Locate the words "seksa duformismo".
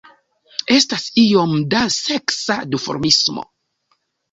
1.97-3.49